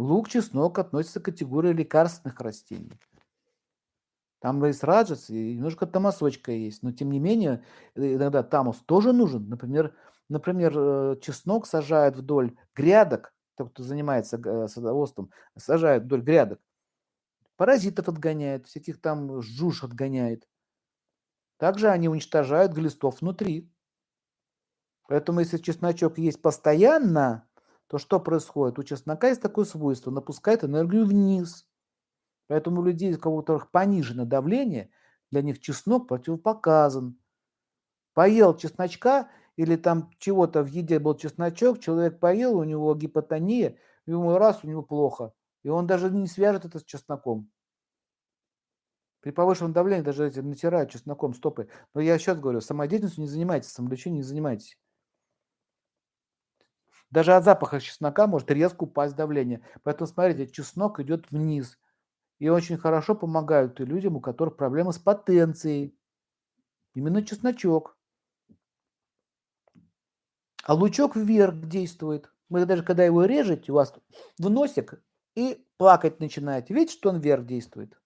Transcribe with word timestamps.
Лук, 0.00 0.30
чеснок 0.30 0.78
относятся 0.78 1.20
к 1.20 1.26
категории 1.26 1.74
лекарственных 1.74 2.40
растений. 2.40 2.98
Там 4.40 4.64
есть 4.64 4.82
раджас 4.82 5.28
и 5.28 5.56
немножко 5.56 5.86
тамасочка 5.86 6.52
есть, 6.52 6.82
но 6.82 6.92
тем 6.92 7.10
не 7.10 7.18
менее 7.20 7.62
э, 7.94 8.14
иногда 8.14 8.42
тамус 8.42 8.78
тоже 8.86 9.12
нужен. 9.12 9.50
Например, 9.50 9.94
например, 10.30 10.72
э, 10.74 11.16
чеснок 11.20 11.66
сажают 11.66 12.16
вдоль 12.16 12.56
грядок, 12.74 13.34
тот, 13.56 13.72
кто 13.72 13.82
занимается 13.82 14.40
э, 14.42 14.68
садоводством, 14.68 15.30
сажают 15.58 16.04
вдоль 16.04 16.22
грядок. 16.22 16.60
Паразитов 17.56 18.08
отгоняет, 18.08 18.66
всяких 18.66 19.02
там 19.02 19.42
жуж 19.42 19.84
отгоняет. 19.84 20.48
Также 21.58 21.90
они 21.90 22.08
уничтожают 22.08 22.72
глистов 22.72 23.20
внутри. 23.20 23.70
Поэтому 25.08 25.40
если 25.40 25.58
чесночок 25.58 26.16
есть 26.16 26.40
постоянно, 26.40 27.49
то 27.90 27.98
что 27.98 28.20
происходит? 28.20 28.78
У 28.78 28.84
чеснока 28.84 29.26
есть 29.28 29.42
такое 29.42 29.64
свойство, 29.64 30.12
напускает 30.12 30.62
энергию 30.62 31.04
вниз. 31.04 31.66
Поэтому 32.46 32.82
у 32.82 32.84
людей, 32.84 33.12
у 33.12 33.18
которых 33.18 33.72
понижено 33.72 34.24
давление, 34.24 34.90
для 35.32 35.42
них 35.42 35.58
чеснок 35.58 36.06
противопоказан. 36.06 37.18
Поел 38.14 38.56
чесночка 38.56 39.28
или 39.56 39.74
там 39.74 40.08
чего-то 40.18 40.62
в 40.62 40.68
еде 40.68 41.00
был 41.00 41.16
чесночок, 41.16 41.80
человек 41.80 42.20
поел, 42.20 42.58
у 42.58 42.62
него 42.64 42.94
гипотония, 42.94 43.76
ему 44.06 44.38
раз, 44.38 44.60
у 44.62 44.68
него 44.68 44.82
плохо. 44.82 45.32
И 45.64 45.68
он 45.68 45.88
даже 45.88 46.10
не 46.10 46.28
свяжет 46.28 46.64
это 46.64 46.78
с 46.78 46.84
чесноком. 46.84 47.50
При 49.20 49.32
повышенном 49.32 49.72
давлении 49.72 50.04
даже 50.04 50.28
эти 50.28 50.38
натирают 50.38 50.92
чесноком 50.92 51.34
стопы. 51.34 51.68
Но 51.92 52.00
я 52.00 52.18
сейчас 52.18 52.38
говорю, 52.38 52.60
самодеятельностью 52.60 53.22
не 53.22 53.28
занимайтесь, 53.28 53.70
самолечением 53.70 54.18
не 54.18 54.22
занимайтесь. 54.22 54.78
Даже 57.10 57.34
от 57.34 57.44
запаха 57.44 57.80
чеснока 57.80 58.26
может 58.26 58.50
резко 58.50 58.84
упасть 58.84 59.16
давление. 59.16 59.62
Поэтому, 59.82 60.06
смотрите, 60.06 60.46
чеснок 60.52 61.00
идет 61.00 61.30
вниз– 61.30 61.78
и 62.40 62.48
очень 62.48 62.78
хорошо 62.78 63.14
помогают 63.14 63.80
и 63.80 63.84
людям, 63.84 64.16
у 64.16 64.20
которых 64.20 64.56
проблемы 64.56 64.92
с 64.92 64.98
потенцией. 64.98 65.94
Именно 66.94 67.24
чесночок. 67.24 67.96
А 70.64 70.74
лучок 70.74 71.16
вверх 71.16 71.68
действует. 71.68 72.32
Вы 72.48 72.64
даже 72.64 72.82
когда 72.82 73.04
его 73.04 73.26
режете, 73.26 73.70
у 73.70 73.76
вас 73.76 73.94
в 74.38 74.50
носик 74.50 75.02
и 75.36 75.64
плакать 75.76 76.18
начинаете. 76.18 76.74
Видите, 76.74 76.94
что 76.94 77.10
он 77.10 77.20
вверх 77.20 77.44
действует? 77.44 78.00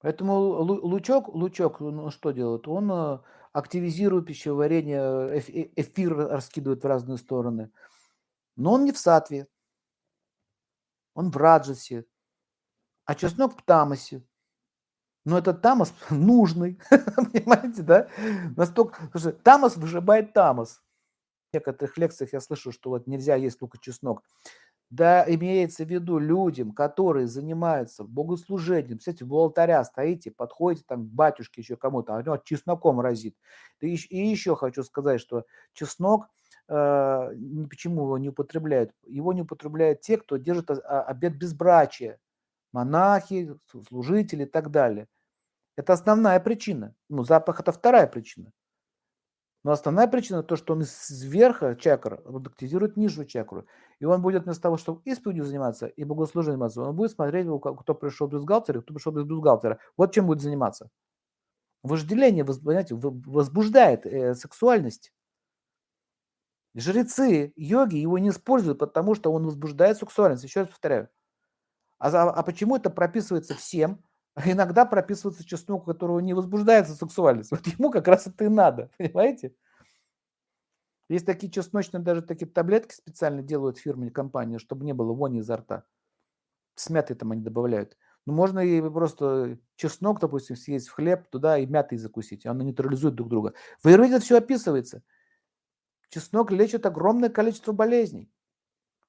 Поэтому 0.00 0.34
лучок, 0.34 1.28
лучок, 1.28 1.80
ну, 1.80 2.10
что 2.10 2.30
делает? 2.30 2.66
Он 2.68 2.90
э, 2.90 3.18
активизирует 3.52 4.26
пищеварение, 4.26 5.38
эфир 5.76 6.16
раскидывает 6.16 6.82
в 6.82 6.86
разные 6.86 7.18
стороны. 7.18 7.70
Но 8.56 8.72
он 8.72 8.84
не 8.84 8.92
в 8.92 8.98
сатве 8.98 9.48
он 11.18 11.32
в 11.32 11.36
раджасе, 11.36 12.04
а 13.04 13.16
чеснок 13.16 13.58
в 13.58 13.62
тамасе. 13.64 14.22
Но 15.24 15.36
этот 15.38 15.62
тамас 15.62 15.92
нужный, 16.10 16.80
понимаете, 16.90 17.82
да? 17.82 18.08
Настолько, 18.56 19.08
слушай, 19.10 19.32
тамас 19.32 19.76
выживает 19.76 20.32
тамас. 20.32 20.80
В 21.50 21.54
некоторых 21.54 21.98
лекциях 21.98 22.34
я 22.34 22.40
слышу, 22.40 22.70
что 22.70 22.90
вот 22.90 23.08
нельзя 23.08 23.34
есть 23.34 23.58
и 23.60 23.80
чеснок. 23.80 24.22
Да, 24.90 25.24
имеется 25.28 25.84
в 25.84 25.90
виду 25.90 26.18
людям, 26.18 26.72
которые 26.72 27.26
занимаются 27.26 28.04
богослужением. 28.04 28.98
Кстати, 28.98 29.22
в 29.22 29.34
алтаря 29.34 29.84
стоите, 29.84 30.30
подходите 30.30 30.84
там 30.88 31.06
к 31.06 31.10
батюшке 31.10 31.60
еще 31.60 31.76
кому-то, 31.76 32.14
а 32.14 32.18
у 32.18 32.22
него 32.22 32.38
чесноком 32.38 33.00
разит. 33.00 33.36
И 33.80 33.96
еще 34.16 34.56
хочу 34.56 34.82
сказать, 34.82 35.20
что 35.20 35.44
чеснок– 35.74 36.28
а, 36.68 37.30
почему 37.70 38.02
его 38.02 38.18
не 38.18 38.28
употребляют? 38.28 38.92
Его 39.06 39.32
не 39.32 39.42
употребляют 39.42 40.00
те, 40.02 40.18
кто 40.18 40.36
держит 40.36 40.70
обет 40.70 41.36
безбрачия, 41.36 42.18
монахи, 42.72 43.56
служители 43.88 44.42
и 44.42 44.46
так 44.46 44.70
далее. 44.70 45.08
Это 45.76 45.92
основная 45.94 46.40
причина. 46.40 46.94
Ну, 47.08 47.24
запах– 47.24 47.60
это 47.60 47.72
вторая 47.72 48.06
причина. 48.06 48.52
Но 49.68 49.72
основная 49.72 50.08
причина 50.08 50.42
то, 50.42 50.56
что 50.56 50.72
он 50.72 50.80
из 50.80 51.22
верха 51.24 51.76
чакр 51.76 52.22
активизирует 52.24 52.96
нижнюю 52.96 53.26
чакру. 53.26 53.66
И 53.98 54.06
он 54.06 54.22
будет 54.22 54.44
вместо 54.44 54.62
того, 54.62 54.78
чтобы 54.78 55.02
исповедью 55.04 55.44
заниматься 55.44 55.88
и 55.88 56.04
богослужением 56.04 56.60
заниматься, 56.60 56.80
он 56.80 56.96
будет 56.96 57.10
смотреть, 57.10 57.46
кто 57.80 57.94
пришел 57.94 58.28
без 58.28 58.38
бюстгальтера, 58.38 58.80
кто 58.80 58.94
пришел 58.94 59.12
без 59.12 59.24
бюстгальтера. 59.24 59.78
Вот 59.98 60.14
чем 60.14 60.26
будет 60.26 60.40
заниматься. 60.40 60.88
Вожделение, 61.82 62.46
понимаете, 62.46 62.94
возбуждает 62.94 64.06
э, 64.06 64.34
сексуальность. 64.34 65.12
Жрецы, 66.74 67.52
йоги 67.54 67.96
его 67.96 68.16
не 68.18 68.30
используют, 68.30 68.78
потому 68.78 69.14
что 69.14 69.30
он 69.30 69.44
возбуждает 69.44 69.98
сексуальность. 69.98 70.44
Еще 70.44 70.60
раз 70.60 70.70
повторяю. 70.70 71.10
А, 71.98 72.08
а 72.08 72.42
почему 72.42 72.74
это 72.76 72.88
прописывается 72.88 73.54
всем? 73.54 74.02
А 74.38 74.48
иногда 74.48 74.84
прописывается 74.84 75.44
чеснок, 75.44 75.82
у 75.82 75.86
которого 75.86 76.20
не 76.20 76.32
возбуждается 76.32 76.94
сексуальность. 76.94 77.50
Вот 77.50 77.66
ему 77.66 77.90
как 77.90 78.06
раз 78.06 78.28
это 78.28 78.44
и 78.44 78.48
надо, 78.48 78.88
понимаете? 78.98 79.52
Есть 81.08 81.26
такие 81.26 81.50
чесночные, 81.50 82.00
даже 82.00 82.22
такие 82.22 82.46
таблетки 82.46 82.94
специально 82.94 83.42
делают 83.42 83.78
фирмы, 83.78 84.10
компании, 84.10 84.58
чтобы 84.58 84.84
не 84.84 84.92
было 84.92 85.12
вони 85.12 85.40
изо 85.40 85.56
рта. 85.56 85.84
С 86.76 86.88
мятой 86.88 87.16
там 87.16 87.32
они 87.32 87.42
добавляют. 87.42 87.96
Ну, 88.26 88.32
можно 88.32 88.60
и 88.60 88.80
просто 88.80 89.58
чеснок, 89.74 90.20
допустим, 90.20 90.54
съесть 90.54 90.86
в 90.86 90.92
хлеб 90.92 91.28
туда 91.30 91.58
и 91.58 91.66
мятой 91.66 91.98
закусить. 91.98 92.46
Оно 92.46 92.62
нейтрализует 92.62 93.16
друг 93.16 93.28
друга. 93.30 93.54
В 93.82 93.88
Аюрведе 93.88 94.20
все 94.20 94.38
описывается– 94.38 95.02
Чеснок 96.10 96.50
лечит 96.50 96.86
огромное 96.86 97.28
количество 97.28 97.72
болезней. 97.72 98.30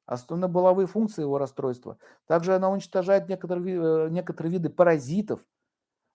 Основные 0.09 0.49
боловые 0.49 0.87
функции 0.87 1.21
его 1.21 1.37
расстройства. 1.37 1.99
Также 2.25 2.55
она 2.55 2.71
уничтожает 2.71 3.29
некоторые, 3.29 4.07
э, 4.07 4.09
некоторые 4.09 4.53
виды 4.53 4.71
паразитов, 4.71 5.45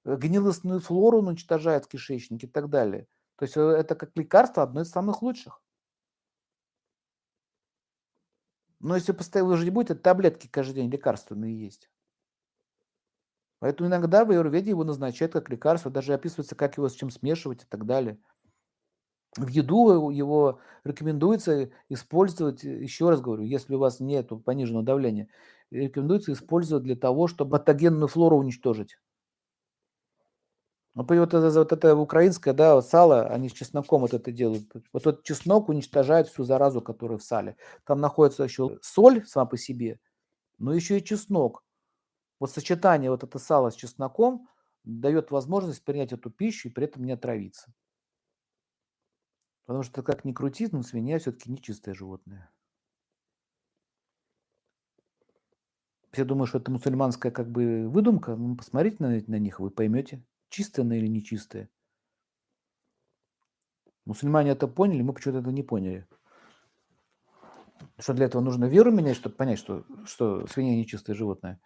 э, 0.05 0.17
гнилостную 0.17 0.81
флору 0.81 1.23
уничтожает 1.23 1.85
в 1.85 1.89
кишечнике 1.89 2.49
и 2.49 2.51
так 2.51 2.69
далее. 2.71 3.07
То 3.37 3.45
есть 3.45 3.57
э, 3.57 3.61
это 3.61 3.95
как 3.95 4.11
лекарство 4.17 4.65
одно 4.65 4.81
из 4.81 4.91
самых 4.91 5.23
лучших. 5.23 5.63
Но 8.81 8.97
если 8.97 9.13
постоянно 9.13 9.51
вы 9.51 9.59
же 9.59 9.65
не 9.65 9.71
будете 9.71 9.95
таблетки 9.95 10.49
каждый 10.49 10.75
день 10.75 10.91
лекарственные 10.91 11.57
есть. 11.57 11.89
Поэтому 13.61 13.89
иногда 13.89 14.25
в 14.25 14.31
Аюрведе 14.33 14.71
его 14.71 14.83
назначают 14.83 15.35
как 15.35 15.49
лекарство, 15.51 15.89
даже 15.89 16.15
описывается, 16.15 16.57
как 16.57 16.79
его 16.79 16.89
с 16.89 16.95
чем 16.95 17.11
смешивать 17.11 17.63
и 17.63 17.67
так 17.67 17.87
далее 17.87 18.19
в 19.37 19.49
еду 19.49 20.11
его 20.11 20.61
рекомендуется 20.85 21.71
использовать, 21.89 22.63
еще 22.65 23.11
раз 23.11 23.21
говорю, 23.21 23.43
если 23.45 23.75
у 23.75 23.79
вас 23.79 24.01
нет 24.01 24.31
пониженного 24.45 24.85
давления, 24.85 25.29
рекомендуется 25.71 26.33
использовать 26.33 26.85
для 26.85 26.97
того, 26.97 27.27
чтобы 27.27 27.53
патогенную 27.53 28.09
флору 28.09 28.39
уничтожить. 28.39 28.97
Вот, 30.95 31.11
вот, 31.11 31.35
это, 31.35 31.51
вот 31.51 31.73
это 31.73 31.97
украинское, 31.97 32.55
да, 32.55 32.77
вот 32.77 32.87
сало, 32.87 33.27
они 33.27 33.49
с 33.49 33.53
чесноком 33.53 34.03
вот 34.03 34.15
это 34.15 34.31
делают. 34.31 34.71
Вот 34.93 35.07
этот 35.07 35.25
чеснок 35.25 35.69
уничтожает 35.69 36.29
всю 36.29 36.45
заразу, 36.45 36.81
которая 36.81 37.19
в 37.19 37.23
сале. 37.25 37.57
Там 37.85 38.01
находится 38.01 38.45
еще 38.45 38.79
соль 38.81 39.27
сама 39.27 39.47
по 39.47 39.57
себе, 39.59 39.99
но 40.59 40.75
еще 40.75 40.99
и 40.99 41.05
чеснок. 41.05 41.65
Вот 42.41 42.51
сочетание 42.53 43.11
вот 43.11 43.25
это 43.25 43.39
сало 43.39 43.71
с 43.71 43.77
чесноком 43.77 44.49
дает 44.85 45.31
возможность 45.31 45.85
принять 45.85 46.13
эту 46.13 46.31
пищу 46.31 46.69
и 46.69 46.73
при 46.73 46.85
этом 46.85 47.05
не 47.05 47.13
отравиться. 47.13 47.73
Потому 49.67 49.83
что 49.83 50.03
как 50.03 50.25
ни 50.25 50.33
крути, 50.33 50.69
но 50.71 50.83
свинья 50.83 51.19
все-таки 51.19 51.51
не 51.51 51.61
чистое 51.61 51.95
животное. 51.95 52.51
Все 56.13 56.25
думают, 56.25 56.49
что 56.49 56.59
это 56.59 56.71
мусульманская 56.71 57.33
как 57.33 57.51
бы 57.51 57.89
выдумка. 57.89 58.37
Ну, 58.37 58.57
посмотрите 58.57 58.99
на, 59.01 59.09
на 59.27 59.39
них, 59.39 59.59
вы 59.59 59.71
поймете, 59.71 60.25
чистое 60.49 60.85
она 60.85 60.97
или 60.97 61.09
нечистое. 61.09 61.71
Мусульмане 64.05 64.51
это 64.51 64.69
поняли, 64.69 65.03
мы 65.03 65.15
почему-то 65.15 65.41
это 65.41 65.51
не 65.51 65.63
поняли. 65.63 66.07
Что 67.99 68.13
для 68.13 68.27
этого 68.27 68.43
нужно 68.43 68.67
веру 68.67 68.93
менять, 68.93 69.17
чтобы 69.17 69.35
понять, 69.35 69.59
что, 69.59 69.85
что 70.05 70.47
свинья 70.47 70.77
нечистое 70.77 71.17
животное. 71.17 71.59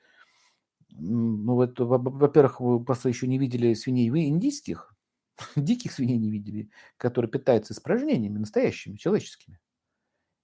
Ну 0.90 1.54
вот, 1.54 1.78
во-первых, 1.78 2.60
вы 2.60 2.82
просто 2.82 3.08
еще 3.08 3.26
не 3.26 3.38
видели 3.38 3.74
свиней 3.74 4.08
индийских, 4.08 4.94
диких 5.56 5.92
свиней 5.92 6.18
не 6.18 6.30
видели, 6.30 6.70
которые 6.96 7.30
питаются 7.30 7.72
испражнениями 7.72 8.38
настоящими, 8.38 8.96
человеческими. 8.96 9.58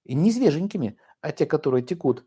И 0.05 0.15
не 0.15 0.31
свеженькими, 0.33 0.99
а 1.21 1.33
те, 1.33 1.47
которые 1.47 1.83
текут, 1.83 2.27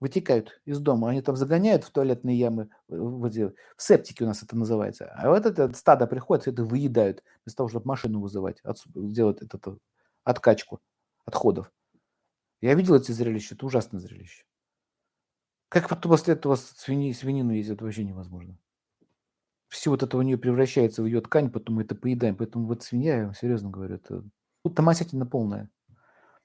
вытекают 0.00 0.60
из 0.66 0.80
дома, 0.80 1.08
они 1.10 1.22
там 1.22 1.36
загоняют 1.36 1.84
в 1.84 1.90
туалетные 1.90 2.38
ямы, 2.38 2.68
в, 2.88 3.28
в 3.28 3.82
септике 3.82 4.24
у 4.24 4.26
нас 4.26 4.42
это 4.42 4.56
называется. 4.56 5.06
А 5.16 5.30
вот 5.30 5.46
это 5.46 5.72
стадо 5.72 6.06
приходит, 6.06 6.46
это 6.46 6.62
выедают, 6.62 7.22
вместо 7.44 7.58
того, 7.58 7.68
чтобы 7.68 7.86
машину 7.86 8.20
вызывать, 8.20 8.60
от, 8.60 8.78
сделать 8.94 9.40
это, 9.40 9.56
это, 9.56 9.78
откачку 10.24 10.80
отходов. 11.24 11.72
Я 12.60 12.74
видел 12.74 12.96
эти 12.96 13.12
зрелища, 13.12 13.54
это 13.54 13.64
ужасное 13.64 14.00
зрелище. 14.00 14.44
Как 15.70 15.88
потом 15.88 16.12
после 16.12 16.34
этого 16.34 16.56
свини, 16.56 17.12
свинину 17.12 17.54
это 17.54 17.82
вообще 17.82 18.04
невозможно 18.04 18.58
все 19.74 19.90
вот 19.90 20.02
это 20.02 20.16
у 20.16 20.22
нее 20.22 20.38
превращается 20.38 21.02
в 21.02 21.06
ее 21.06 21.20
ткань, 21.20 21.50
потом 21.50 21.76
мы 21.76 21.82
это 21.82 21.94
поедаем. 21.96 22.36
Поэтому 22.36 22.66
вот 22.66 22.82
свинья, 22.84 23.16
я 23.18 23.24
вам 23.26 23.34
серьезно 23.34 23.70
говорю, 23.70 23.96
это 23.96 24.24
ну, 24.64 24.70
томасятина 24.70 25.26
полная. 25.26 25.70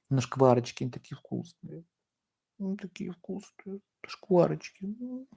На 0.09 0.21
шкварочки, 0.21 0.83
они 0.83 0.91
такие 0.91 1.17
вкусные. 1.17 1.85
М, 2.59 2.77
такие 2.77 3.11
вкусные 3.13 3.81
шкварочки. 4.07 4.85
М. 4.85 5.27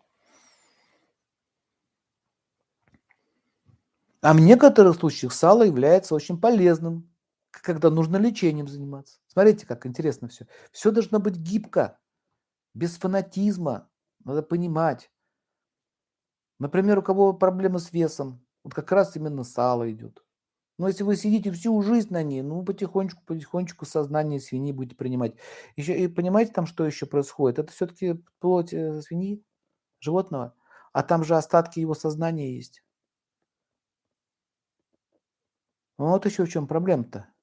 А 4.22 4.34
в 4.34 4.40
некоторых 4.40 4.96
случаях 4.96 5.32
сало 5.32 5.64
является 5.64 6.14
очень 6.14 6.40
полезным, 6.40 7.10
когда 7.50 7.90
нужно 7.90 8.16
лечением 8.18 8.68
заниматься. 8.68 9.18
Смотрите, 9.26 9.66
как 9.66 9.84
интересно 9.86 10.28
всё. 10.28 10.46
Всё 10.70 10.92
должно 10.92 11.18
быть 11.18 11.36
гибко, 11.36 11.98
без 12.74 12.96
фанатизма. 12.98 13.88
Надо 14.24 14.42
понимать. 14.42 15.10
Например, 16.62 17.00
у 17.00 17.02
кого 17.02 17.32
проблемы 17.32 17.80
с 17.80 17.92
весом, 17.92 18.40
вот 18.62 18.72
как 18.72 18.92
раз 18.92 19.16
именно 19.16 19.42
сало 19.42 19.90
идёт. 19.90 20.22
Но 20.78 20.88
если 20.88 21.04
вы 21.04 21.16
сидите 21.16 21.50
всю 21.52 21.82
жизнь 21.82 22.12
на 22.12 22.22
ней, 22.22 22.42
ну, 22.42 22.64
потихонечку 22.64 23.22
потихонечку 23.26 23.86
сознание 23.86 24.40
свиньи 24.40 24.72
будете 24.72 24.96
принимать. 24.96 25.34
Ещё 25.76 25.94
и 25.94 26.08
понимаете, 26.08 26.52
там 26.52 26.66
что 26.66 26.84
ещё 26.86 27.06
происходит? 27.06 27.58
Это 27.60 27.72
всё-таки 27.72 28.22
плоть, 28.40 28.74
э, 28.74 29.00
свиньи, 29.02 29.44
животного, 30.00 30.54
а 30.92 31.02
там 31.04 31.24
же 31.24 31.36
остатки 31.36 31.80
его 31.80 31.94
сознания 31.94 32.54
есть. 32.56 32.80
Вот 35.98 36.24
ещё 36.26 36.44
в 36.44 36.48
чём 36.48 36.66
проблема-то. 36.66 37.31